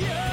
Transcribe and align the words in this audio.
you. 0.00 0.31